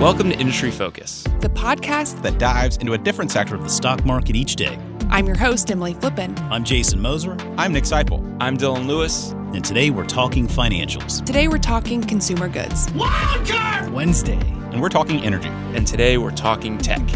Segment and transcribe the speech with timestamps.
[0.00, 4.02] Welcome to Industry Focus, the podcast that dives into a different sector of the stock
[4.06, 4.78] market each day.
[5.10, 6.40] I'm your host, Emily Flippen.
[6.50, 7.36] I'm Jason Moser.
[7.58, 8.34] I'm Nick Sciple.
[8.40, 9.32] I'm Dylan Lewis.
[9.32, 11.22] And today we're talking financials.
[11.26, 12.86] Today we're talking consumer goods.
[12.92, 14.40] Wildcard Wednesday.
[14.72, 15.50] And we're talking energy.
[15.76, 17.06] And today we're talking tech.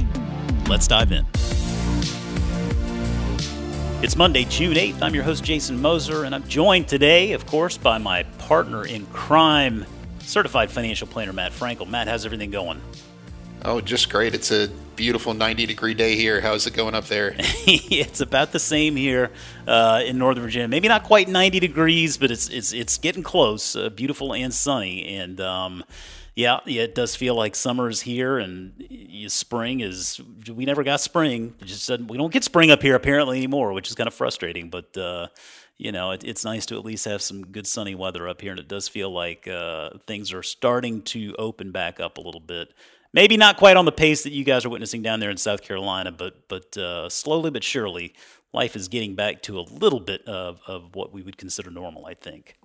[0.69, 1.25] Let's dive in.
[4.05, 5.01] It's Monday, June 8th.
[5.01, 9.07] I'm your host, Jason Moser, and I'm joined today, of course, by my partner in
[9.07, 9.87] crime,
[10.27, 11.89] certified financial planner Matt Frankel.
[11.89, 12.81] Matt, how's everything going?
[13.65, 14.35] Oh, just great.
[14.35, 16.41] It's a beautiful 90 degree day here.
[16.41, 17.35] How's it going up there?
[17.39, 19.31] it's about the same here
[19.67, 20.69] uh, in Northern Virginia.
[20.69, 23.75] Maybe not quite 90 degrees, but it's it's it's getting close.
[23.75, 25.83] Uh, beautiful and sunny, and um,
[26.35, 28.73] yeah, yeah, it does feel like summer is here, and
[29.29, 30.21] spring is.
[30.53, 31.55] We never got spring.
[31.61, 34.69] We just we don't get spring up here apparently anymore, which is kind of frustrating.
[34.69, 35.29] But uh,
[35.77, 38.51] you know, it, it's nice to at least have some good sunny weather up here,
[38.51, 42.41] and it does feel like uh, things are starting to open back up a little
[42.41, 42.73] bit
[43.15, 45.63] maybe not quite on the pace that you guys are witnessing down there in South
[45.63, 48.13] Carolina, but but uh, slowly but surely,
[48.53, 52.05] life is getting back to a little bit of, of what we would consider normal.
[52.05, 52.59] I think.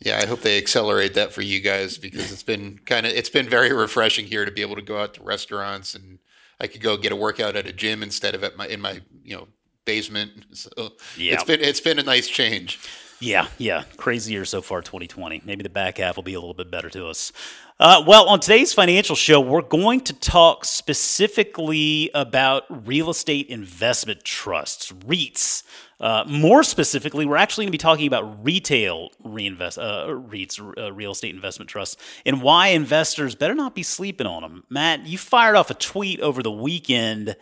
[0.00, 3.30] Yeah, I hope they accelerate that for you guys because it's been kind of it's
[3.30, 6.18] been very refreshing here to be able to go out to restaurants and
[6.58, 9.00] I could go get a workout at a gym instead of at my in my
[9.22, 9.48] you know
[9.86, 10.44] basement.
[10.56, 10.70] So
[11.16, 11.34] yeah.
[11.34, 12.78] it's been it's been a nice change.
[13.20, 13.84] Yeah, yeah.
[13.96, 15.42] Crazy year so far, 2020.
[15.44, 17.32] Maybe the back half will be a little bit better to us.
[17.78, 24.24] Uh, well, on today's financial show, we're going to talk specifically about real estate investment
[24.24, 25.62] trusts, REITs.
[25.98, 30.92] Uh, more specifically, we're actually going to be talking about retail reinvest uh, REITs, uh,
[30.92, 34.64] real estate investment trusts, and why investors better not be sleeping on them.
[34.68, 37.36] Matt, you fired off a tweet over the weekend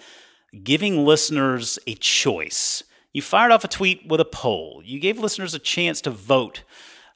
[0.62, 2.82] giving listeners a choice.
[3.12, 4.82] You fired off a tweet with a poll.
[4.84, 6.64] You gave listeners a chance to vote.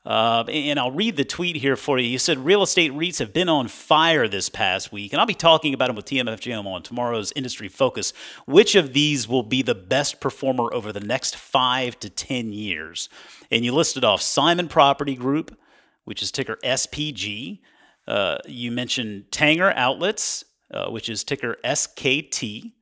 [0.06, 2.08] Uh, and I'll read the tweet here for you.
[2.08, 5.34] You said real estate REITs have been on fire this past week, and I'll be
[5.34, 8.14] talking about them with TMFGM on tomorrow's Industry Focus.
[8.46, 13.08] Which of these will be the best performer over the next five to 10 years?
[13.50, 15.58] And you listed off Simon Property Group,
[16.04, 17.58] which is ticker SPG.
[18.06, 22.72] Uh, you mentioned Tanger Outlets, uh, which is ticker SKT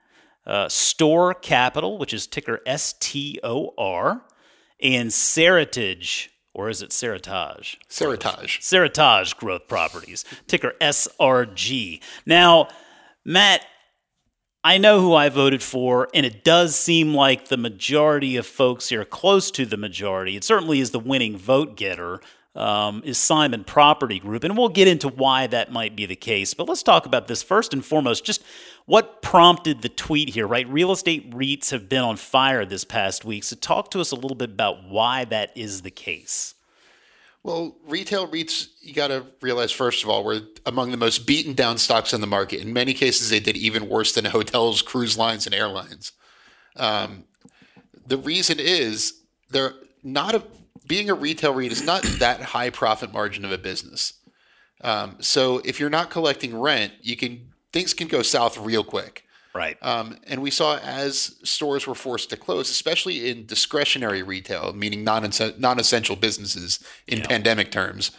[0.47, 4.23] uh, Store Capital, which is ticker STOR,
[4.81, 7.77] and Seritage, or is it Seritage?
[7.89, 8.61] Seritage.
[8.61, 12.01] Seritage Growth Properties, ticker SRG.
[12.25, 12.69] Now,
[13.25, 13.67] Matt,
[14.63, 18.89] I know who I voted for, and it does seem like the majority of folks
[18.89, 22.21] here, close to the majority, it certainly is the winning vote getter
[22.57, 24.43] um, is Simon Property Group.
[24.43, 26.55] And we'll get into why that might be the case.
[26.55, 28.25] But let's talk about this first and foremost.
[28.25, 28.43] Just
[28.87, 30.69] what prompted the tweet here, right?
[30.69, 33.45] Real estate REITs have been on fire this past week.
[33.45, 36.55] So talk to us a little bit about why that is the case.
[37.43, 41.53] Well, retail REITs, you got to realize, first of all, were among the most beaten
[41.53, 42.61] down stocks in the market.
[42.61, 46.13] In many cases, they did even worse than hotels, cruise lines, and airlines.
[46.77, 47.25] Um,
[48.07, 49.21] the reason is
[49.51, 50.43] they're not a
[50.87, 54.15] being a retail REIT is not that high profit margin of a business.
[54.83, 59.25] Um, so if you're not collecting rent, you can things can go south real quick.
[59.55, 59.77] Right.
[59.83, 65.05] Um, and we saw as stores were forced to close, especially in discretionary retail, meaning
[65.05, 67.27] non non-essential businesses in yeah.
[67.27, 68.13] pandemic terms.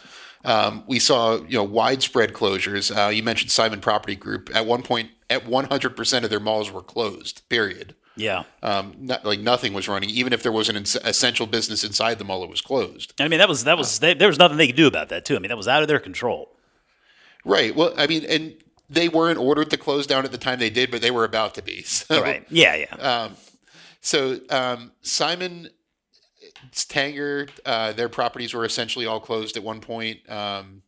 [0.45, 2.95] Um, we saw you know widespread closures.
[2.95, 4.49] Uh, you mentioned Simon Property Group.
[4.55, 7.41] At one point, at 100% of their malls were closed.
[7.49, 7.95] Period.
[8.15, 8.43] Yeah.
[8.63, 12.25] Um, not, like nothing was running, even if there was an essential business inside the
[12.25, 13.13] mall, it was closed.
[13.19, 15.09] I mean, that was that was uh, they, there was nothing they could do about
[15.09, 15.35] that too.
[15.35, 16.49] I mean, that was out of their control.
[17.45, 17.75] Right.
[17.75, 18.55] Well, I mean, and
[18.89, 21.55] they weren't ordered to close down at the time they did, but they were about
[21.55, 21.83] to be.
[21.85, 22.45] So, right.
[22.49, 22.75] Yeah.
[22.75, 22.95] Yeah.
[22.95, 23.35] Um,
[24.01, 25.69] so um, Simon
[26.71, 30.19] Tanger, uh, their properties were essentially all closed at one point.
[30.29, 30.83] Um,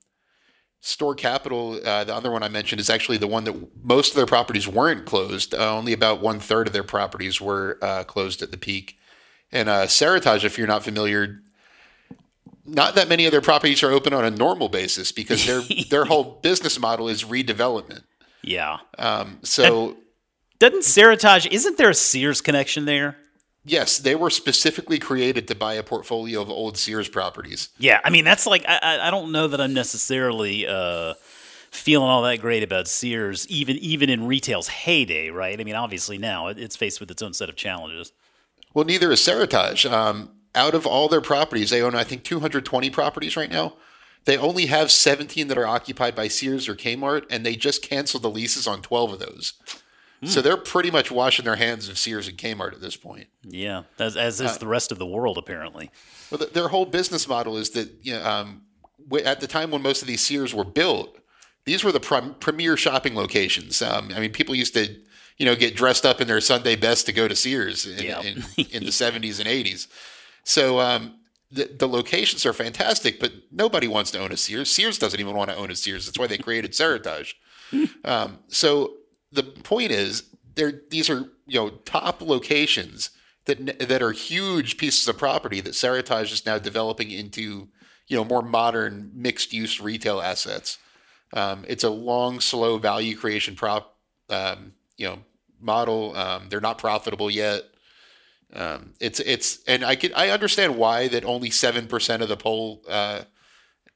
[0.82, 4.16] Store Capital, uh, the other one I mentioned, is actually the one that most of
[4.16, 5.54] their properties weren't closed.
[5.54, 8.98] Uh, only about one third of their properties were uh, closed at the peak.
[9.52, 11.42] And uh, Seritage, if you're not familiar,
[12.70, 16.06] not that many of their properties are open on a normal basis because their their
[16.06, 18.04] whole business model is redevelopment.
[18.42, 18.78] Yeah.
[18.98, 19.98] Um, so
[20.60, 21.48] doesn't Seritage?
[21.52, 23.18] Isn't there a Sears connection there?
[23.66, 27.70] Yes, they were specifically created to buy a portfolio of old Sears properties.
[27.78, 31.14] Yeah, I mean that's like I I don't know that I'm necessarily uh,
[31.72, 35.60] feeling all that great about Sears, even even in retail's heyday, right?
[35.60, 38.12] I mean, obviously now it's faced with its own set of challenges.
[38.74, 39.90] Well, neither is Seritage.
[39.92, 43.74] Um, out of all their properties, they own I think 220 properties right now.
[44.26, 48.22] They only have 17 that are occupied by Sears or Kmart, and they just canceled
[48.24, 49.54] the leases on 12 of those.
[50.26, 53.28] So they're pretty much washing their hands of Sears and Kmart at this point.
[53.44, 55.92] Yeah, as, as is uh, the rest of the world, apparently.
[56.30, 58.64] Well, the, their whole business model is that you know, um,
[59.24, 61.18] at the time when most of these Sears were built,
[61.64, 63.82] these were the prim- premier shopping locations.
[63.82, 64.94] Um, I mean, people used to,
[65.38, 68.20] you know, get dressed up in their Sunday best to go to Sears in, Yeah.
[68.22, 68.38] in,
[68.72, 69.88] in the 70s and 80s.
[70.50, 71.14] So um,
[71.52, 74.72] the, the locations are fantastic, but nobody wants to own a Sears.
[74.72, 76.08] Sears doesn't even want to own a Sears.
[76.08, 77.36] That's why they created Seritage.
[78.04, 78.96] um, so
[79.32, 80.24] the point is,
[80.56, 83.12] they're, these are you know top locations
[83.46, 87.68] that that are huge pieces of property that Seritage is now developing into
[88.08, 90.80] you know more modern mixed use retail assets.
[91.32, 93.98] Um, it's a long, slow value creation prop
[94.32, 95.20] um, you know
[95.62, 96.18] model.
[96.18, 97.66] Um, they're not profitable yet.
[98.54, 102.38] Um, it's it's and I could I understand why that only seven percent of the
[102.38, 103.22] poll uh,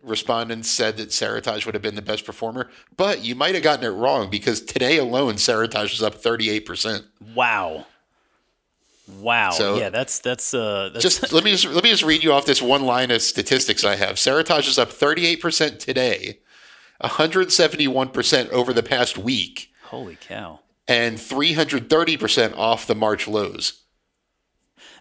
[0.03, 3.85] respondents said that Seritage would have been the best performer, but you might have gotten
[3.85, 7.05] it wrong because today alone Seritage is up thirty eight percent.
[7.33, 7.87] Wow.
[9.19, 9.51] Wow.
[9.51, 12.31] So- yeah, that's that's uh that's Just let me just let me just read you
[12.31, 14.15] off this one line of statistics I have.
[14.15, 16.39] Seritage is up thirty eight percent today,
[16.99, 20.59] one hundred seventy one percent over the past week, holy cow.
[20.87, 23.79] and three hundred thirty percent off the March lows.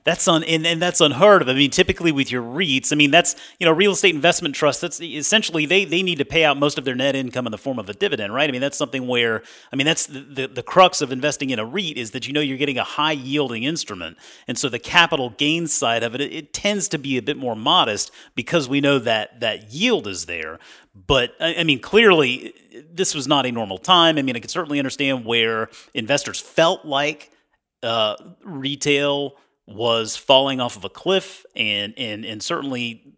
[0.05, 1.49] That's un and, and that's unheard of.
[1.49, 4.81] I mean, typically with your REITs, I mean that's you know real estate investment trust.
[4.81, 7.59] That's essentially they they need to pay out most of their net income in the
[7.59, 8.49] form of a dividend, right?
[8.49, 11.61] I mean that's something where I mean that's the, the the crux of investing in
[11.61, 14.17] a REIT is that you know you're getting a high yielding instrument,
[14.49, 17.37] and so the capital gains side of it, it it tends to be a bit
[17.37, 20.59] more modest because we know that that yield is there.
[21.07, 22.55] But I I mean, clearly
[22.93, 24.19] this was not a normal time.
[24.19, 27.31] I mean, I can certainly understand where investors felt like
[27.85, 29.37] uh, retail
[29.75, 33.15] was falling off of a cliff, and and and certainly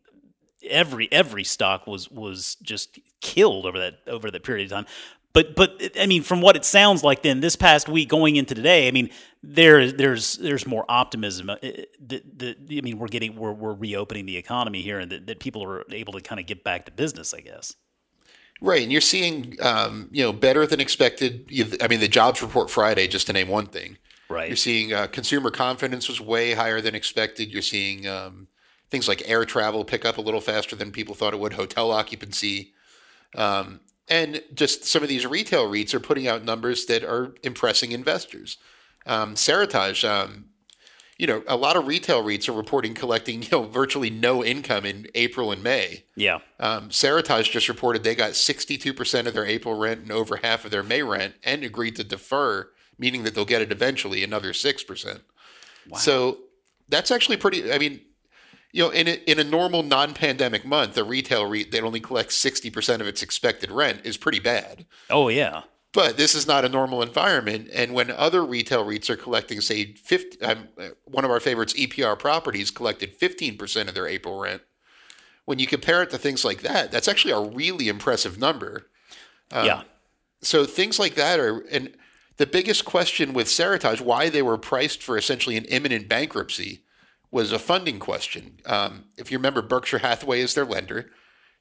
[0.68, 4.86] every every stock was was just killed over that over that period of time.
[5.32, 8.54] But but I mean, from what it sounds like, then this past week going into
[8.54, 9.10] today, I mean,
[9.42, 11.50] there there's there's more optimism.
[11.50, 11.56] Uh,
[12.00, 15.40] The, the, I mean, we're getting we're we're reopening the economy here, and that, that
[15.40, 17.34] people are able to kind of get back to business.
[17.34, 17.74] I guess.
[18.60, 21.50] Right, and you're seeing, um, you know, better than expected.
[21.82, 23.98] I mean, the jobs report Friday, just to name one thing.
[24.29, 24.49] Right.
[24.49, 27.53] You're seeing uh, consumer confidence was way higher than expected.
[27.53, 28.49] You're seeing um,
[28.91, 31.55] things like air travel pick up a little faster than people thought it would.
[31.55, 32.73] Hotel occupancy,
[33.35, 37.93] um, and just some of these retail REITs are putting out numbers that are impressing
[37.93, 38.59] investors.
[39.06, 40.47] Um, Seritage, um,
[41.19, 44.85] you know, a lot of retail REITs are reporting collecting, you know, virtually no income
[44.85, 46.05] in April and May.
[46.17, 46.38] Yeah.
[46.61, 50.71] Um, Seritage just reported they got 62% of their April rent and over half of
[50.71, 55.20] their May rent and agreed to defer, meaning that they'll get it eventually, another 6%.
[55.88, 55.99] Wow.
[55.99, 56.38] So
[56.88, 58.00] that's actually pretty, I mean,
[58.73, 62.43] you know, in a, in a normal non-pandemic month, a retail REIT that only collects
[62.43, 64.85] 60% of its expected rent is pretty bad.
[65.11, 65.62] Oh yeah.
[65.93, 67.69] But this is not a normal environment.
[67.73, 71.73] And when other retail REITs are collecting, say, 50, um, uh, one of our favorites,
[71.75, 74.62] EPR Properties, collected 15% of their April rent.
[75.44, 78.88] When you compare it to things like that, that's actually a really impressive number.
[79.52, 79.82] yeah.
[80.40, 81.94] So things like that are, and
[82.36, 86.81] the biggest question with Seritage, why they were priced for essentially an imminent bankruptcy,
[87.31, 88.58] was a funding question.
[88.66, 91.10] Um, if you remember, Berkshire Hathaway is their lender.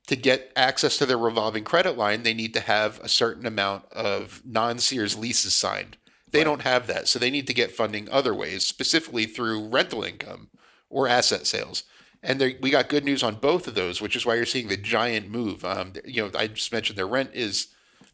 [0.08, 3.92] To get access to their revolving credit line, they need to have a certain amount
[3.92, 5.98] of non Sears leases signed.
[6.30, 10.04] They don't have that, so they need to get funding other ways, specifically through rental
[10.04, 10.50] income
[10.90, 11.84] or asset sales.
[12.22, 14.78] And we got good news on both of those, which is why you're seeing the
[14.78, 15.64] giant move.
[15.64, 17.68] Um, you know, I just mentioned their rent is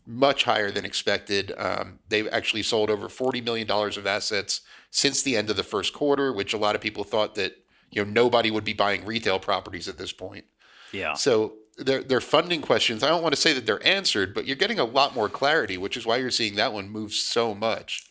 [0.10, 1.54] much higher than expected.
[1.56, 5.64] Um, they've actually sold over forty million dollars of assets since the end of the
[5.64, 9.06] first quarter, which a lot of people thought that you know nobody would be buying
[9.06, 10.46] retail properties at this point.
[10.92, 11.14] Yeah.
[11.14, 14.56] So their their funding questions, I don't want to say that they're answered, but you're
[14.56, 18.09] getting a lot more clarity, which is why you're seeing that one move so much.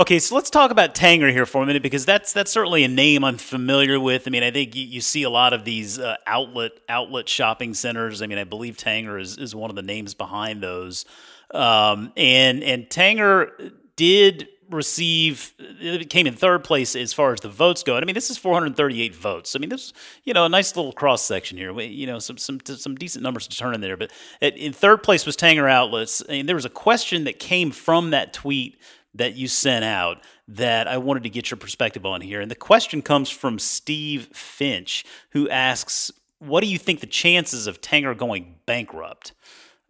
[0.00, 2.88] Okay, so let's talk about Tanger here for a minute because that's that's certainly a
[2.88, 4.26] name I'm familiar with.
[4.26, 7.74] I mean, I think you, you see a lot of these uh, outlet outlet shopping
[7.74, 8.22] centers.
[8.22, 11.04] I mean, I believe Tanger is, is one of the names behind those.
[11.52, 17.50] Um, and and Tanger did receive it came in third place as far as the
[17.50, 17.96] votes go.
[17.96, 19.54] And I mean, this is 438 votes.
[19.54, 19.92] I mean, this
[20.24, 21.74] you know a nice little cross section here.
[21.74, 23.98] We- You know, some some some decent numbers to turn in there.
[23.98, 27.70] But at, in third place was Tanger Outlets, and there was a question that came
[27.70, 28.78] from that tweet
[29.14, 32.40] that you sent out that I wanted to get your perspective on here.
[32.40, 37.66] And the question comes from Steve Finch, who asks, "What do you think the chances
[37.66, 39.32] of Tanger going bankrupt?"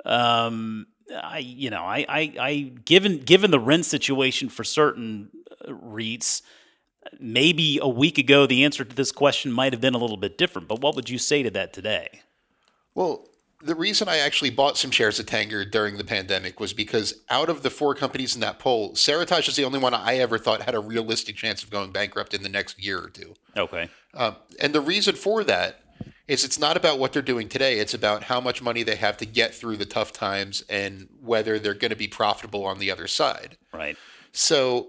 [0.04, 5.30] Um, I, you know, I, I, I, given given the rent situation for certain
[5.66, 6.42] uh, REITs,
[7.18, 10.38] maybe a week ago the answer to this question might have been a little bit
[10.38, 10.68] different.
[10.68, 12.20] But what would you say to that today?
[12.94, 13.26] Well,
[13.62, 17.48] the reason I actually bought some shares of Tanger during the pandemic was because out
[17.48, 20.62] of the four companies in that poll, Seritage is the only one I ever thought
[20.62, 23.34] had a realistic chance of going bankrupt in the next year or two.
[23.56, 23.90] Okay.
[24.14, 25.80] Um, and the reason for that
[26.26, 27.78] is it's not about what they're doing today.
[27.78, 31.58] It's about how much money they have to get through the tough times and whether
[31.58, 33.58] they're going to be profitable on the other side.
[33.72, 33.96] Right.
[34.32, 34.88] So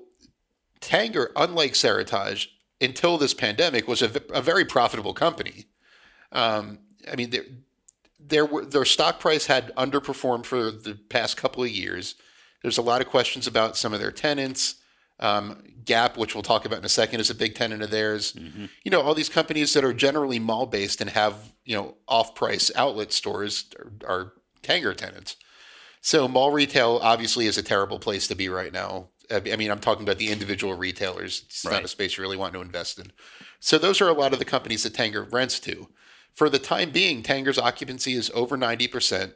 [0.79, 2.47] Tanger, unlike Seritage,
[2.79, 5.65] until this pandemic, was a, v- a very profitable company.
[6.31, 6.79] Um,
[7.11, 7.31] I mean,
[8.31, 12.15] there their stock price had underperformed for the past couple of years.
[12.63, 14.75] There's a lot of questions about some of their tenants.
[15.19, 18.35] Um, Gap, which we'll talk about in a second, is a big tenant of theirs.
[18.83, 22.33] You know, all these companies that are generally mall based and have you know off
[22.33, 24.33] price outlet stores are, are
[24.63, 25.35] Tanger tenants.
[26.01, 29.09] So mall retail obviously is a terrible place to be right now.
[29.29, 31.43] I I mean, I'm talking about the individual retailers.
[31.45, 33.11] It's not a space you really want to invest in.
[33.59, 35.87] So those are a lot of the companies that Tanger rents to.
[36.33, 39.33] For the time being, Tanger's occupancy is over 90%.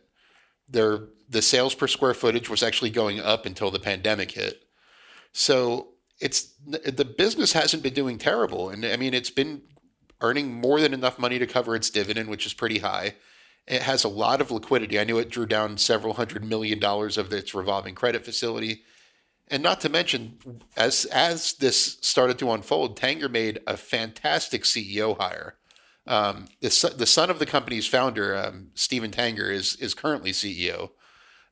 [0.67, 4.63] Their the sales per square footage was actually going up until the pandemic hit.
[5.31, 9.61] So it's the business hasn't been doing terrible, and I mean it's been
[10.21, 13.15] earning more than enough money to cover its dividend, which is pretty high.
[13.67, 14.99] It has a lot of liquidity.
[14.99, 18.83] I knew it drew down several hundred million dollars of its revolving credit facility.
[19.47, 25.17] And not to mention, as as this started to unfold, Tanger made a fantastic CEO
[25.19, 25.55] hire.
[26.07, 30.31] Um, the, son- the son of the company's founder, um, Stephen Tanger, is is currently
[30.31, 30.91] CEO.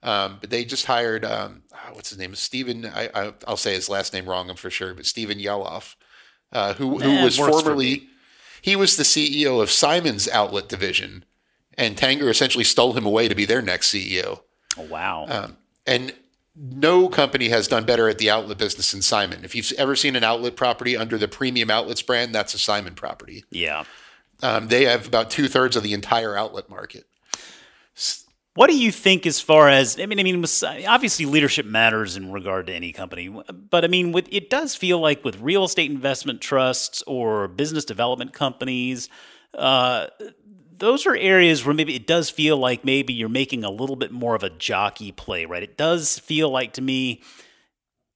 [0.03, 2.35] Um, but they just hired um, ah, what's his name?
[2.35, 2.85] Stephen.
[2.85, 5.95] I, I, I'll say his last name wrong, I'm for sure, but Stephen Yalof,
[6.51, 8.07] uh, who who Eh, was formerly
[8.61, 11.25] he was the CEO of Simon's outlet division,
[11.77, 14.41] and Tanger essentially stole him away to be their next CEO.
[14.77, 15.25] Oh, wow.
[15.27, 16.13] Um, and
[16.55, 19.43] no company has done better at the outlet business than Simon.
[19.43, 22.93] If you've ever seen an outlet property under the Premium Outlets brand, that's a Simon
[22.95, 23.43] property.
[23.51, 23.83] yeah.
[24.43, 27.05] Um, they have about two thirds of the entire outlet market.
[28.55, 30.19] What do you think as far as I mean?
[30.19, 30.45] I mean,
[30.87, 34.99] obviously leadership matters in regard to any company, but I mean, with it does feel
[34.99, 39.09] like with real estate investment trusts or business development companies,
[39.55, 40.07] uh,
[40.77, 44.11] those are areas where maybe it does feel like maybe you're making a little bit
[44.11, 45.63] more of a jockey play, right?
[45.63, 47.23] It does feel like to me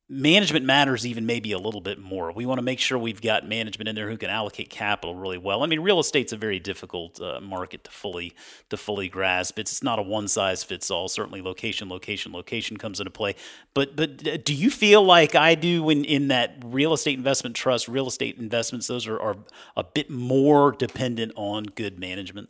[0.10, 2.32] management matters even maybe a little bit more.
[2.32, 5.38] We want to make sure we've got management in there who can allocate capital really
[5.38, 5.64] well.
[5.64, 8.34] I mean, real estate's a very difficult uh, market to fully
[8.70, 9.60] to fully grasp.
[9.60, 11.10] It's not a one size fits all.
[11.10, 13.36] Certainly, location, location, location comes into play.
[13.74, 17.90] But but do you feel like I do in in that real estate investment trust,
[17.90, 18.88] real estate investments?
[18.88, 19.36] Those are, are
[19.76, 22.50] a bit more dependent on good management.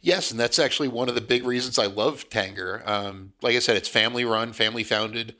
[0.00, 2.84] Yes, and that's actually one of the big reasons I love Tanger.
[2.88, 5.36] Um, like I said, it's family run, family founded.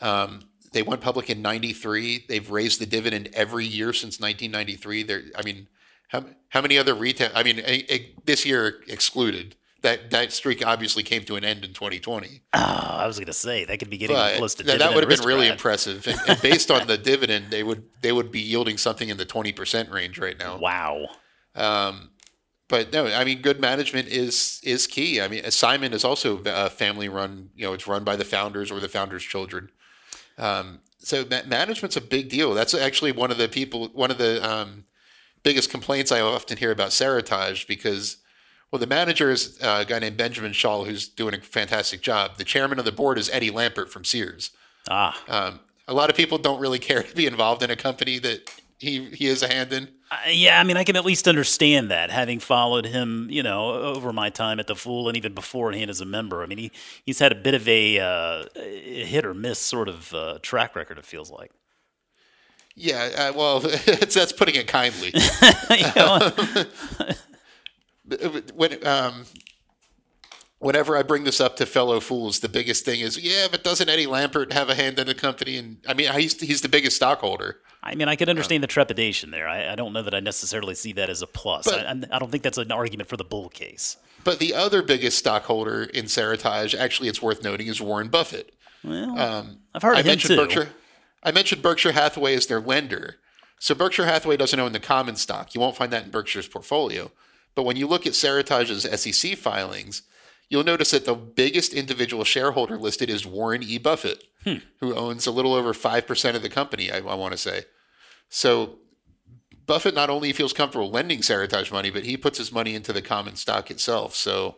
[0.00, 2.26] Um, they went public in '93.
[2.28, 5.02] They've raised the dividend every year since 1993.
[5.04, 5.68] They're, I mean,
[6.08, 7.30] how, how many other retail?
[7.34, 9.56] I mean, eh, eh, this year excluded.
[9.82, 12.40] That that streak obviously came to an end in 2020.
[12.54, 14.94] Oh, I was going to say that could be getting But close to that, that
[14.94, 16.06] would have been really impressive.
[16.06, 19.26] And, and based on the dividend, they would they would be yielding something in the
[19.26, 20.56] 20 percent range right now.
[20.56, 21.04] Wow.
[21.54, 22.12] Um,
[22.68, 25.20] but no, I mean, good management is is key.
[25.20, 27.50] I mean, Simon is also a family run.
[27.54, 29.70] You know, it's run by the founders or the founders' children.
[30.38, 32.54] Um, so ma- management's a big deal.
[32.54, 34.84] That's actually one of the people, one of the um,
[35.42, 38.18] biggest complaints I often hear about Seritage because,
[38.70, 42.38] well, the manager is uh, a guy named Benjamin Schall who's doing a fantastic job.
[42.38, 44.50] The chairman of the board is Eddie Lampert from Sears.
[44.90, 45.22] Ah.
[45.28, 48.50] Um, a lot of people don't really care to be involved in a company that
[48.78, 49.88] he he is a hand in.
[50.28, 54.12] Yeah, I mean, I can at least understand that, having followed him, you know, over
[54.12, 56.42] my time at the Fool and even beforehand as a member.
[56.42, 56.72] I mean, he
[57.04, 60.74] he's had a bit of a, uh, a hit or miss sort of uh, track
[60.76, 60.98] record.
[60.98, 61.50] It feels like.
[62.76, 65.12] Yeah, uh, well, that's, that's putting it kindly.
[65.96, 66.30] Know,
[68.54, 69.24] when um,
[70.58, 73.88] whenever I bring this up to fellow fools, the biggest thing is, yeah, but doesn't
[73.88, 75.56] Eddie Lampert have a hand in the company?
[75.56, 77.60] And I mean, he's he's the biggest stockholder.
[77.86, 79.46] I mean, I could understand the trepidation there.
[79.46, 81.66] I, I don't know that I necessarily see that as a plus.
[81.66, 83.96] But- I, I'm- don't think that's an argument for the bull case.
[84.24, 88.54] But the other biggest stockholder in Seritage, actually, it's worth noting, is Warren Buffett.
[88.82, 90.36] Well, Um, I've heard I of him mentioned too.
[90.44, 90.68] Berkshire.
[91.22, 93.16] I mentioned Berkshire Hathaway as their lender.
[93.60, 95.54] So Berkshire Hathaway doesn't own the common stock.
[95.54, 97.10] You won't find that in Berkshire's portfolio.
[97.54, 100.02] But when you look at Seritage's SEC filings,
[100.48, 103.78] you'll notice that the biggest individual shareholder listed is Warren E.
[103.78, 104.56] Buffett, Hmm.
[104.80, 107.64] who owns a little over 5% of the company, I, I want to say.
[108.28, 108.78] So
[109.66, 113.02] Buffett not only feels comfortable lending Seritage money, but he puts his money into the
[113.02, 114.14] common stock itself.
[114.14, 114.56] So,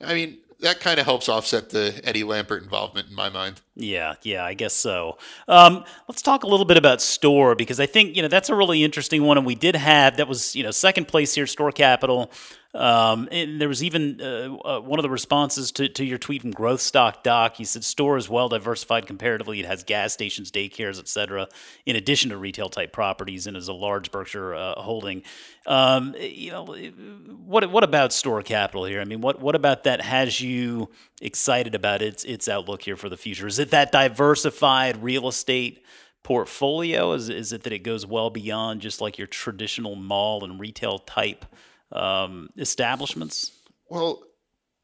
[0.00, 3.60] I mean, that kind of helps offset the Eddie Lampert involvement in my mind.
[3.74, 5.18] Yeah, yeah, I guess so.
[5.48, 8.54] Um, let's talk a little bit about store because I think you know that's a
[8.54, 11.72] really interesting one, and we did have that was you know second place here, Store
[11.72, 12.30] Capital.
[12.74, 16.40] Um, and there was even uh, uh, one of the responses to, to your tweet
[16.40, 17.56] from Growth Stock Doc.
[17.56, 19.60] He said, "Store is well diversified comparatively.
[19.60, 21.48] It has gas stations, daycares, etc.
[21.84, 25.22] In addition to retail type properties, and is a large Berkshire uh, holding."
[25.66, 29.02] Um, you know, what what about Store Capital here?
[29.02, 30.88] I mean, what what about that has you
[31.20, 33.46] excited about its its outlook here for the future?
[33.46, 35.84] Is it that diversified real estate?
[36.24, 37.10] portfolio?
[37.14, 41.00] Is, is it that it goes well beyond just like your traditional mall and retail
[41.00, 41.44] type
[41.92, 43.52] um, establishments?
[43.88, 44.22] Well,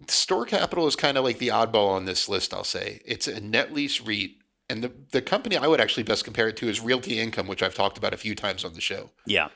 [0.06, 3.00] Store Capital is kind of like the oddball on this list, I'll say.
[3.04, 4.36] It's a net lease REIT.
[4.70, 7.62] And the, the company I would actually best compare it to is Realty Income, which
[7.62, 9.10] I've talked about a few times on the show.
[9.26, 9.48] Yeah.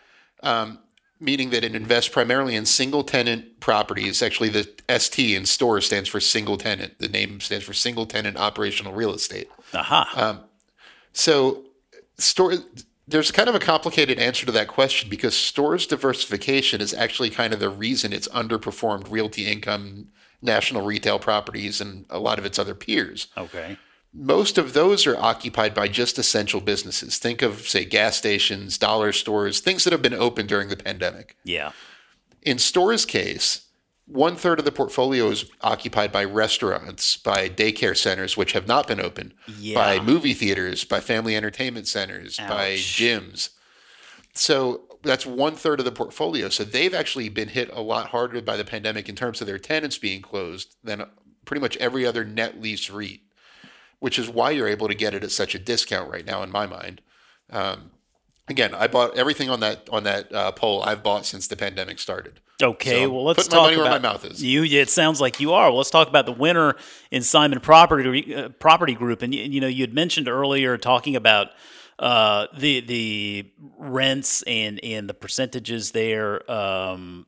[0.43, 0.79] Um,
[1.21, 4.23] meaning that it invests primarily in single tenant properties.
[4.23, 4.69] Actually, the
[4.99, 6.99] ST in store stands for single tenant.
[6.99, 9.49] The name stands for single tenant operational real estate.
[9.75, 10.13] Aha.
[10.17, 10.41] Um,
[11.13, 11.65] so,
[12.19, 12.55] store
[13.13, 17.53] there's kind of a complicated answer to that question because stores diversification is actually kind
[17.53, 20.09] of the reason it's underperformed realty income,
[20.41, 23.29] national retail properties, and a lot of its other peers.
[23.37, 23.79] Okay.
[24.15, 27.19] Most of those are occupied by just essential businesses.
[27.19, 31.37] Think of, say, gas stations, dollar stores, things that have been open during the pandemic.
[31.45, 31.73] Yeah.
[32.43, 33.67] In stores' case,
[34.13, 38.87] one third of the portfolio is occupied by restaurants, by daycare centers, which have not
[38.87, 39.75] been open, Yeah.
[39.75, 43.51] by movie theaters, by family entertainment centers, by gyms.
[44.35, 46.49] So that's one third of the portfolio.
[46.49, 49.59] So they've actually been hit a lot harder by the pandemic in terms of their
[49.59, 51.05] tenants being closed than
[51.45, 53.21] pretty much every other net lease REIT,
[53.99, 56.51] which is why you're able to get it at such a discount right now, in
[56.51, 57.01] my mind.
[57.51, 57.91] Um,
[58.49, 60.83] again, I bought everything on that on that uh, poll.
[60.83, 62.41] I've bought since the pandemic started.
[62.63, 64.43] Okay, So, well let's put my talk money about where my mouth is.
[64.43, 65.69] You, it sounds like you are.
[65.69, 66.77] Well, let's talk about the winner
[67.11, 71.17] in Simon Property uh, Property Group, and you, you know you had mentioned earlier talking
[71.17, 71.49] about
[71.99, 76.51] uh, the the rents and and the percentages there.
[76.51, 77.27] Um,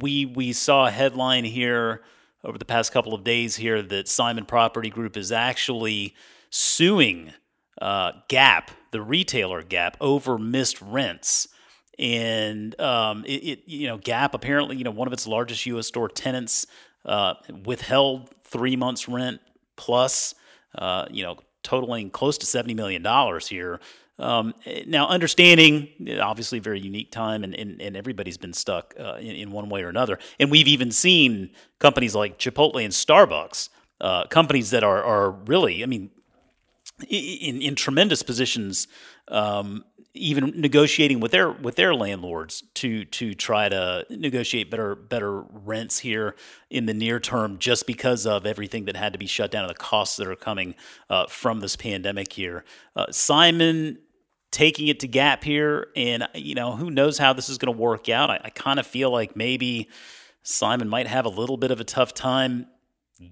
[0.00, 2.02] we we saw a headline here
[2.44, 6.14] over the past couple of days here that Simon Property Group is actually
[6.50, 7.32] suing
[7.80, 11.48] uh, Gap, the retailer Gap, over missed rents.
[11.98, 15.86] And um, it, it, you know, Gap apparently, you know, one of its largest U.S.
[15.86, 16.66] store tenants
[17.04, 19.40] uh, withheld three months' rent
[19.76, 20.34] plus,
[20.76, 23.80] uh, you know, totaling close to seventy million dollars here.
[24.20, 24.54] Um,
[24.86, 29.50] now, understanding obviously very unique time, and, and, and everybody's been stuck uh, in, in
[29.52, 30.18] one way or another.
[30.40, 33.68] And we've even seen companies like Chipotle and Starbucks,
[34.00, 36.10] uh, companies that are are really, I mean,
[37.06, 38.88] in in tremendous positions,
[39.28, 39.84] um,
[40.14, 46.00] even negotiating with their with their landlords to to try to negotiate better better rents
[46.00, 46.34] here
[46.70, 49.70] in the near term, just because of everything that had to be shut down and
[49.70, 50.74] the costs that are coming
[51.08, 52.64] uh, from this pandemic here.
[52.96, 53.98] Uh, Simon
[54.50, 57.80] taking it to Gap here, and you know who knows how this is going to
[57.80, 58.30] work out.
[58.30, 59.88] I, I kind of feel like maybe
[60.42, 62.66] Simon might have a little bit of a tough time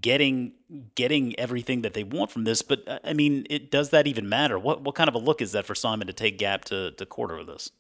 [0.01, 0.53] getting
[0.95, 2.63] getting everything that they want from this.
[2.63, 4.59] But I mean, it does that even matter?
[4.59, 7.07] What what kind of a look is that for Simon to take Gap to to
[7.07, 7.71] quarter with this?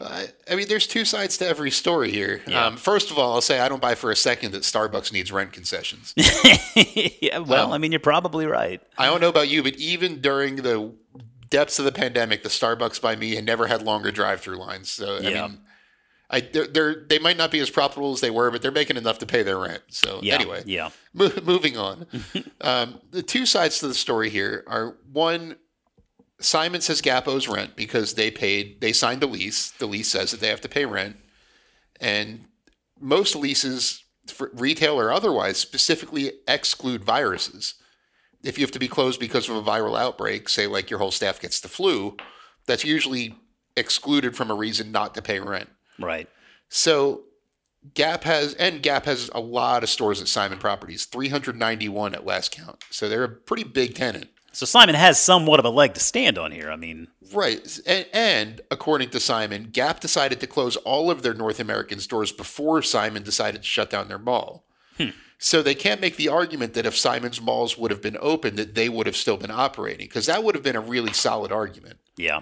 [0.00, 2.40] Uh, I mean, there's two sides to every story here.
[2.46, 2.66] Yeah.
[2.66, 5.32] Um, first of all, I'll say I don't buy for a second that Starbucks needs
[5.32, 6.14] rent concessions.
[7.20, 8.80] yeah, well, I mean, you're probably right.
[8.96, 10.92] I don't know about you, but even during the
[11.50, 14.88] depths of the pandemic, the Starbucks by me had never had longer drive-through lines.
[14.88, 15.46] So I Yeah.
[15.48, 15.60] mean,
[16.30, 18.96] I they're, they're they might not be as profitable as they were, but they're making
[18.96, 19.82] enough to pay their rent.
[19.88, 22.06] So Yeah, anyway, yeah, Mo- moving on.
[22.60, 25.56] um, the two sides to the story here are one.
[26.40, 29.70] Simon says Gap owes rent because they paid, they signed a lease.
[29.72, 31.16] The lease says that they have to pay rent.
[32.00, 32.44] And
[33.00, 37.74] most leases, for retail or otherwise, specifically exclude viruses.
[38.44, 41.10] If you have to be closed because of a viral outbreak, say like your whole
[41.10, 42.16] staff gets the flu,
[42.66, 43.34] that's usually
[43.76, 45.68] excluded from a reason not to pay rent.
[45.98, 46.28] Right.
[46.68, 47.22] So
[47.94, 52.52] Gap has and Gap has a lot of stores at Simon Properties, 391 at last
[52.52, 52.84] count.
[52.90, 54.28] So they're a pretty big tenant.
[54.52, 56.70] So Simon has somewhat of a leg to stand on here.
[56.70, 57.78] I mean, Right.
[57.86, 62.32] And, and according to Simon, Gap decided to close all of their North American stores
[62.32, 64.64] before Simon decided to shut down their mall.
[65.40, 68.74] So they can't make the argument that if Simon's malls would have been open, that
[68.74, 71.98] they would have still been operating, because that would have been a really solid argument.
[72.16, 72.40] yeah,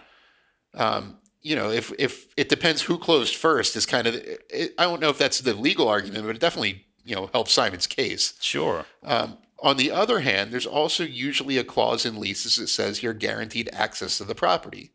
[0.72, 4.82] Um, you know, if if it depends who closed first is kind of it, I
[4.82, 8.34] don't know if that's the legal argument, but it definitely you know helps Simon's case.
[8.40, 8.84] sure.
[9.04, 13.14] Um, on the other hand, there's also usually a clause in leases that says you're
[13.14, 14.90] guaranteed access to the property.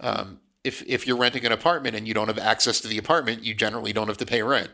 [0.00, 3.44] Um, if if you're renting an apartment and you don't have access to the apartment,
[3.44, 4.70] you generally don't have to pay rent.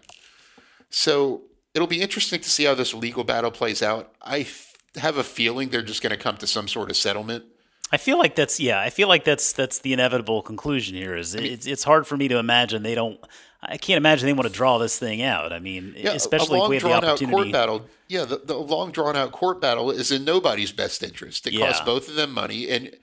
[0.89, 1.43] So
[1.75, 4.15] it'll be interesting to see how this legal battle plays out.
[4.23, 7.45] I f- have a feeling they're just going to come to some sort of settlement.
[7.93, 8.81] I feel like that's yeah.
[8.81, 11.17] I feel like that's that's the inevitable conclusion here.
[11.17, 13.19] Is it's it's hard for me to imagine they don't.
[13.63, 15.53] I can't imagine they want to draw this thing out.
[15.53, 17.35] I mean, Yeah, especially if long we have the drawn out opportunity.
[17.37, 17.87] court battle.
[18.07, 21.47] Yeah, the, the long drawn out court battle is in nobody's best interest.
[21.47, 22.95] It costs both of them money, and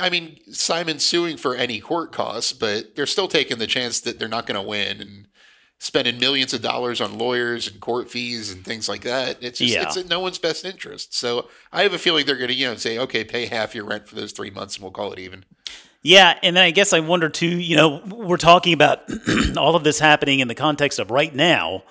[0.00, 4.18] I mean Simon's suing for any court costs, but they're still taking the chance that
[4.18, 5.27] they're not going to win and
[5.78, 9.38] spending millions of dollars on lawyers and court fees and things like that.
[9.40, 9.82] It's just Yeah.
[9.84, 11.14] it's in no one's best interest.
[11.14, 13.84] So I have a feeling they're going to you know say okay, pay half your
[13.84, 15.44] rent for those three months and we'll call it even.
[16.02, 17.46] Yeah, and then I guess I wonder too.
[17.48, 19.02] You know, we're talking about
[19.56, 21.82] all of this happening in the context of right now.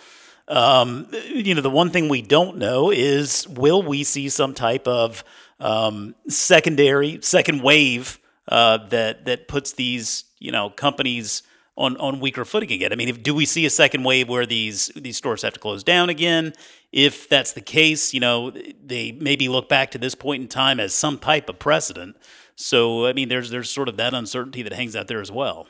[0.47, 4.87] Um, you know, the one thing we don't know is will we see some type
[4.87, 5.25] of
[5.59, 11.43] um, secondary, second wave uh, that that puts these you know companies
[11.77, 12.91] on on weaker footing again?
[12.91, 15.59] I mean, if, do we see a second wave where these these stores have to
[15.59, 16.53] close down again?
[16.91, 18.51] If that's the case, you know,
[18.83, 22.15] they maybe look back to this point in time as some type of precedent.
[22.55, 25.67] So, I mean, there's there's sort of that uncertainty that hangs out there as well.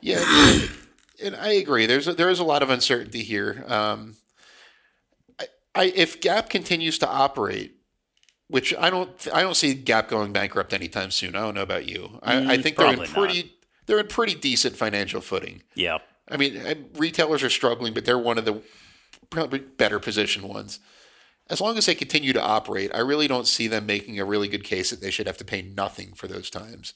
[0.00, 0.22] Yeah,
[1.22, 1.86] and- I agree.
[1.86, 3.64] There's a, there is a lot of uncertainty here.
[3.66, 4.16] Um,
[5.40, 7.74] I, I, if Gap continues to operate,
[8.46, 11.34] which I don't, I don't see Gap going bankrupt anytime soon.
[11.34, 12.20] I don't know about you.
[12.22, 13.52] I, I Mm, think they're in pretty,
[13.88, 15.62] they're in pretty decent financial footing.
[15.74, 15.98] Yeah.
[16.30, 18.62] I mean, uh, retailers are struggling, but they're one of the
[19.30, 20.78] probably better positioned ones.
[21.50, 24.48] As long as they continue to operate, I really don't see them making a really
[24.48, 26.92] good case that they should have to pay nothing for those times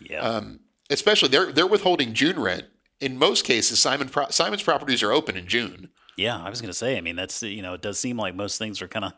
[0.00, 0.40] Yeah.
[0.88, 2.64] especially they're they're withholding June rent.
[3.00, 5.90] In most cases, Simon Pro- Simon's properties are open in June.
[6.16, 6.40] yeah.
[6.42, 8.56] I was going to say, I mean, that's, you know, it does seem like most
[8.58, 9.12] things are kind of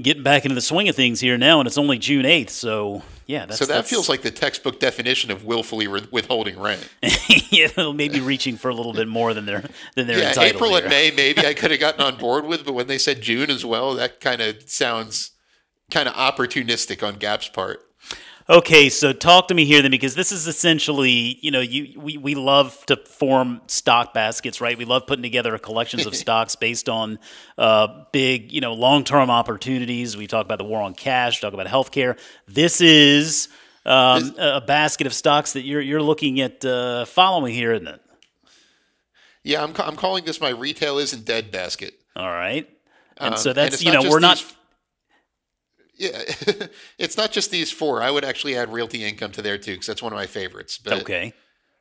[0.00, 2.50] getting back into the swing of things here now, and it's only June 8th.
[2.50, 3.46] So, yeah.
[3.46, 6.88] That's, so that feels like the textbook definition of willfully re- withholding rent.
[7.50, 10.54] you know, maybe reaching for a little bit more than they're, than they're yeah, entitled
[10.56, 10.80] April here.
[10.80, 13.50] and May maybe I could have gotten on board with, but when they said June
[13.50, 15.32] as well, that kind of sounds
[15.90, 17.87] kind of opportunistic on Gap's part.
[18.50, 22.16] Okay, so talk to me here then, because this is essentially, you know, you we,
[22.16, 24.78] we love to form stock baskets, right?
[24.78, 27.18] We love putting together collections of stocks based on
[27.58, 30.16] uh, big, you know, long term opportunities.
[30.16, 32.18] We talk about the war on cash, talk about healthcare.
[32.46, 33.48] This is
[33.84, 37.86] um, a a basket of stocks that you're you're looking at uh, following here, isn't
[37.88, 38.00] it?
[39.44, 41.94] Yeah, I'm, ca- I'm calling this my retail isn't dead basket.
[42.16, 42.66] All right,
[43.18, 44.38] and Um, so that's it's you know we're not.
[44.38, 44.54] these-
[45.98, 46.22] Yeah,
[46.98, 48.02] it's not just these four.
[48.02, 50.78] I would actually add realty income to there too, because that's one of my favorites.
[50.78, 51.32] But Okay,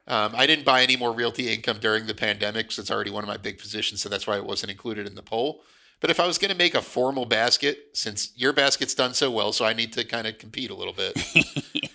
[0.08, 3.24] Um, I didn't buy any more realty income during the pandemic, so it's already one
[3.24, 5.62] of my big positions, so that's why it wasn't included in the poll.
[6.00, 9.32] But if I was going to make a formal basket, since your basket's done so
[9.32, 11.18] well, so I need to kind of compete a little bit,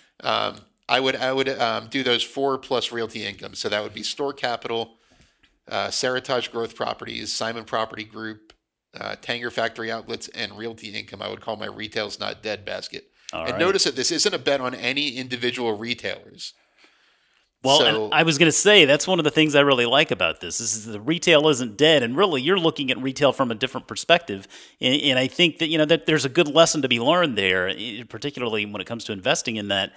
[0.23, 0.57] um,
[0.87, 3.55] I would I would um, do those four plus realty income.
[3.55, 4.95] So that would be Store Capital,
[5.69, 8.52] uh, Seritage Growth Properties, Simon Property Group,
[8.99, 11.21] uh, Tanger Factory Outlets, and Realty Income.
[11.21, 13.05] I would call my retail's not dead basket.
[13.31, 13.59] All and right.
[13.59, 16.53] notice that this isn't a bet on any individual retailers.
[17.63, 20.11] Well, So- I was going to say that's one of the things I really like
[20.11, 20.57] about this.
[20.57, 23.87] This is the retail isn't dead, and really you're looking at retail from a different
[23.87, 24.47] perspective.
[24.81, 27.37] And, and I think that you know that there's a good lesson to be learned
[27.37, 27.73] there,
[28.09, 29.93] particularly when it comes to investing in that.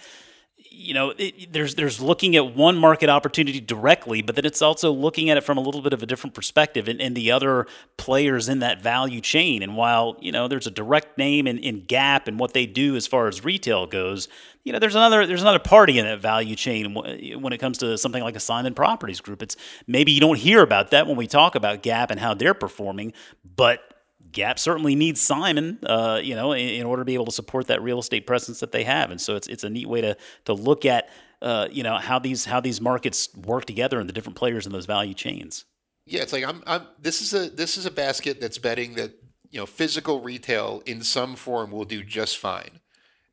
[0.79, 4.93] You know, it, there's there's looking at one market opportunity directly, but then it's also
[4.93, 7.67] looking at it from a little bit of a different perspective and, and the other
[7.97, 9.62] players in that value chain.
[9.62, 12.95] And while you know there's a direct name in, in Gap and what they do
[12.95, 14.29] as far as retail goes,
[14.65, 17.97] you know, there's another there's another party in that value chain when it comes to
[17.97, 19.43] something like a Simon Properties Group.
[19.43, 22.53] It's maybe you don't hear about that when we talk about Gap and how they're
[22.53, 23.12] performing,
[23.57, 23.95] but
[24.33, 27.67] Gap certainly needs Simon, uh, you know, in, in order to be able to support
[27.69, 29.11] that real estate presence that they have.
[29.11, 31.09] And so it's it's a neat way to to look at
[31.43, 34.73] uh, you know how these how these markets work together and the different players in
[34.73, 35.65] those value chains.
[36.07, 36.62] Yeah, it's like I'm.
[36.67, 36.87] I'm.
[37.01, 37.51] This is a.
[37.51, 39.12] This is a basket that's betting that
[39.51, 42.81] you know physical retail in some form will do just fine.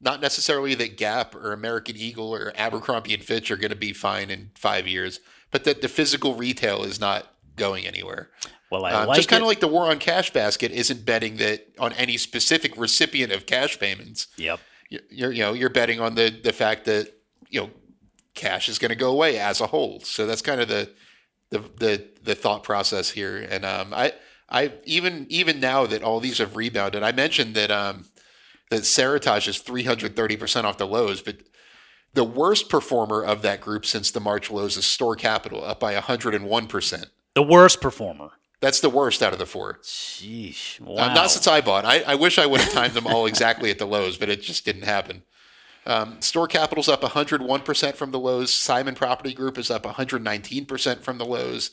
[0.01, 3.93] Not necessarily that Gap or American Eagle or Abercrombie and Fitch are going to be
[3.93, 8.29] fine in five years, but that the physical retail is not going anywhere.
[8.71, 11.37] Well, I Um, like just kind of like the war on cash basket isn't betting
[11.37, 14.27] that on any specific recipient of cash payments.
[14.37, 14.59] Yep.
[14.89, 17.13] You're- You're you know you're betting on the the fact that
[17.49, 17.69] you know
[18.35, 19.99] cash is going to go away as a whole.
[20.01, 20.91] So that's kind of the
[21.49, 23.37] the the, the thought process here.
[23.37, 24.13] And um, I
[24.49, 28.05] I even even now that all these have rebounded, I mentioned that um,
[28.71, 31.37] that Seritage is 330 percent off the lows, but
[32.15, 35.93] the worst performer of that group since the March lows is Store Capital, up by
[35.93, 37.05] 101 percent.
[37.35, 38.29] The worst performer.
[38.61, 39.79] That's the worst out of the four.
[39.83, 40.79] Sheesh.
[40.81, 41.13] Um, Wow.
[41.13, 41.83] not since I bought.
[41.85, 44.41] I, I wish I would have timed them all exactly at the lows, but it
[44.41, 45.23] just didn't happen.
[45.85, 48.53] Um, Store Capital's up 101% from the lows.
[48.53, 51.71] Simon Property Group is up 119% from the lows.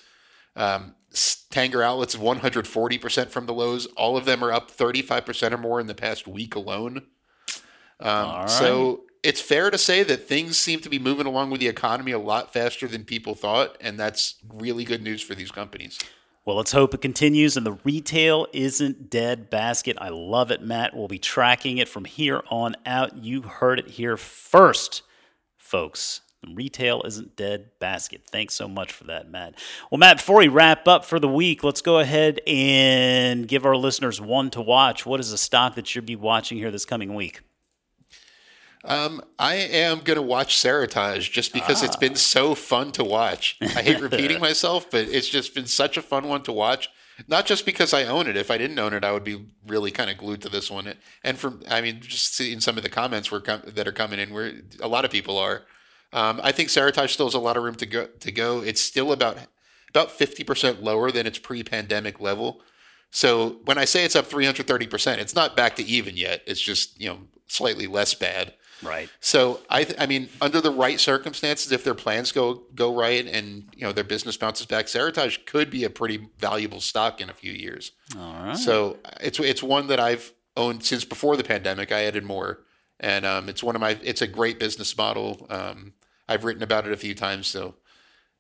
[0.57, 3.87] Um, Tanger Outlets 140% from the lows.
[3.97, 7.03] All of them are up 35% or more in the past week alone.
[8.01, 11.69] Um, So it's fair to say that things seem to be moving along with the
[11.69, 15.99] economy a lot faster than people thought, and that's really good news for these companies.
[16.47, 19.99] Well, let's hope it continues and the retail isn't dead basket.
[20.01, 20.97] I love it, Matt.
[20.97, 23.19] We'll be tracking it from here on out.
[23.19, 25.03] You heard it here first,
[25.59, 26.23] folks.
[26.49, 28.23] Retail isn't dead basket.
[28.25, 29.55] Thanks so much for that, Matt.
[29.91, 33.77] Well, Matt, before we wrap up for the week, let's go ahead and give our
[33.77, 35.05] listeners one to watch.
[35.05, 37.43] What is a stock that you'll be watching here this coming week?
[38.85, 41.87] Um, I am going to watch Seritage just because ah.
[41.87, 43.59] it's been so fun to watch.
[43.61, 46.89] I hate repeating myself, but it's just been such a fun one to watch.
[47.29, 48.37] Not just because I own it.
[48.37, 50.95] If I didn't own it, I would be really kind of glued to this one.
[51.23, 54.19] And from, I mean, just seeing some of the comments were com- that are coming
[54.19, 55.63] in, where a lot of people are.
[56.13, 58.07] Um, I think Seritage still has a lot of room to go.
[58.07, 59.39] To go, it's still about
[59.91, 62.63] about fifty percent lower than its pre-pandemic level.
[63.11, 66.17] So when I say it's up three hundred thirty percent, it's not back to even
[66.17, 66.43] yet.
[66.47, 68.55] It's just you know slightly less bad.
[68.83, 69.11] Right.
[69.21, 73.27] So I, th- I mean, under the right circumstances, if their plans go go right
[73.27, 77.29] and you know their business bounces back, Seritage could be a pretty valuable stock in
[77.29, 77.93] a few years.
[78.19, 78.57] All right.
[78.57, 81.93] So it's it's one that I've owned since before the pandemic.
[81.93, 82.61] I added more,
[82.99, 83.99] and um, it's one of my.
[84.03, 85.47] It's a great business model.
[85.51, 85.93] Um,
[86.29, 87.75] I've written about it a few times, so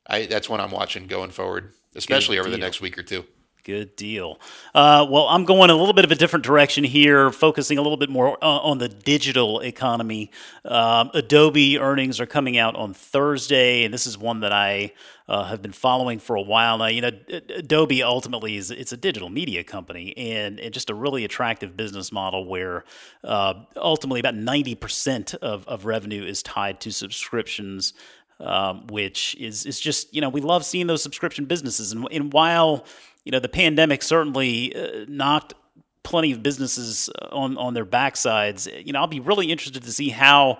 [0.07, 3.25] I that's one I'm watching going forward, especially over the next week or two.
[3.65, 4.41] Good deal.
[4.75, 7.99] Uh, well, I'm going a little bit of a different direction here, focusing a little
[7.99, 10.31] bit more uh, on the digital economy.
[10.65, 14.93] Um, Adobe earnings are coming out on Thursday, and this is one that I
[15.29, 16.87] uh, have been following for a while now.
[16.87, 17.11] You know,
[17.55, 22.11] Adobe ultimately is it's a digital media company, and, and just a really attractive business
[22.11, 22.85] model where
[23.23, 27.93] uh, ultimately about 90% of, of revenue is tied to subscriptions.
[28.41, 32.33] Um, which is is just you know we love seeing those subscription businesses, and, and
[32.33, 32.87] while
[33.25, 35.55] you know, the pandemic certainly uh, knocked
[36.03, 38.85] plenty of businesses on on their backsides.
[38.85, 40.59] You know, I'll be really interested to see how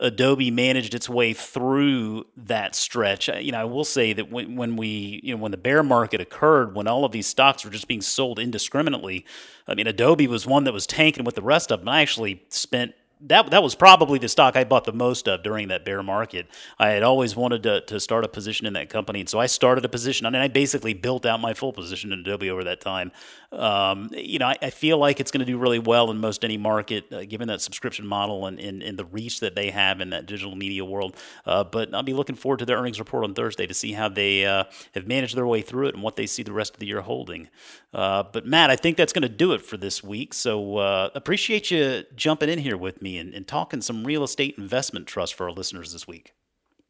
[0.00, 3.28] Adobe managed its way through that stretch.
[3.28, 6.20] You know, I will say that when, when we, you know, when the bear market
[6.20, 9.24] occurred, when all of these stocks were just being sold indiscriminately,
[9.68, 11.88] I mean, Adobe was one that was tanking with the rest of them.
[11.88, 12.94] I actually spent
[13.26, 16.46] that that was probably the stock I bought the most of during that bear market.
[16.78, 19.46] I had always wanted to, to start a position in that company, and so I
[19.46, 20.24] started a position.
[20.24, 23.12] Mean, I basically built out my full position in Adobe over that time.
[23.52, 26.42] Um, you know, I, I, feel like it's going to do really well in most
[26.42, 30.00] any market, uh, given that subscription model and, and, and, the reach that they have
[30.00, 31.14] in that digital media world.
[31.44, 34.08] Uh, but I'll be looking forward to their earnings report on Thursday to see how
[34.08, 36.80] they uh, have managed their way through it and what they see the rest of
[36.80, 37.50] the year holding.
[37.92, 40.32] Uh, but Matt, I think that's going to do it for this week.
[40.32, 44.56] So uh, appreciate you jumping in here with me and, and talking some real estate
[44.58, 46.34] investment trust for our listeners this week.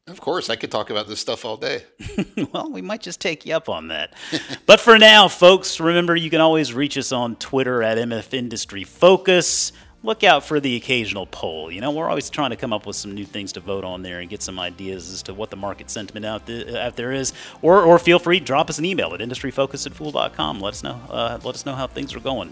[0.05, 1.83] Of course, I could talk about this stuff all day.
[2.51, 4.13] well, we might just take you up on that.
[4.65, 8.83] but for now, folks, remember you can always reach us on Twitter at MF Industry
[8.83, 9.71] Focus.
[10.05, 11.71] Look out for the occasional poll.
[11.71, 14.01] You know, we're always trying to come up with some new things to vote on
[14.01, 17.31] there and get some ideas as to what the market sentiment out, out there is.
[17.61, 20.59] Or, or feel free to drop us an email at industryfocus at fool.com.
[20.59, 20.99] Let us know.
[21.09, 22.51] Uh, let us know how things are going.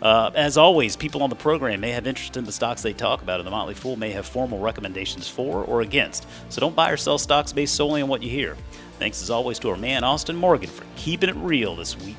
[0.00, 3.22] Uh, as always, people on the program may have interest in the stocks they talk
[3.22, 6.26] about, and the Motley Fool may have formal recommendations for or against.
[6.48, 8.56] So don't buy or sell stocks based solely on what you hear.
[8.98, 12.16] Thanks as always to our man Austin Morgan for keeping it real this week.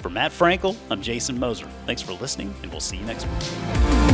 [0.00, 1.68] For Matt Frankel, I'm Jason Moser.
[1.86, 4.09] Thanks for listening, and we'll see you next week.